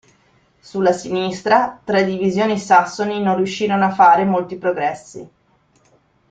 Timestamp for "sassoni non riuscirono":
2.57-3.85